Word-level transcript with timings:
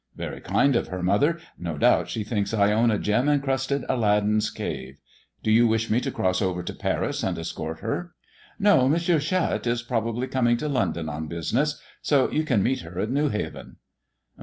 "Very 0.15 0.41
kind 0.41 0.75
of 0.75 0.87
her, 0.87 1.03
mother. 1.03 1.37
No 1.59 1.77
doubt 1.77 2.09
she 2.09 2.23
thinks 2.23 2.55
I 2.55 2.71
own 2.73 2.89
a 2.89 2.97
gem 2.97 3.29
encrusted 3.29 3.85
Aladdin's 3.87 4.49
cave. 4.49 4.97
Do 5.43 5.51
you 5.51 5.67
wish 5.67 5.91
me 5.91 6.01
to 6.01 6.09
cross 6.09 6.41
over 6.41 6.63
to 6.63 6.73
Paris 6.73 7.21
and 7.21 7.37
escort 7.37 7.81
her?"" 7.81 8.13
No; 8.59 8.85
M. 8.91 8.97
Charette 8.97 9.67
is 9.67 9.83
probably 9.83 10.25
coming 10.25 10.57
to 10.57 10.67
London 10.67 11.07
on 11.07 11.27
business; 11.27 11.79
so 12.01 12.31
you 12.31 12.43
can 12.45 12.63
meet 12.63 12.79
her 12.81 12.99
at 12.99 13.11
New 13.11 13.29
haven." 13.29 13.75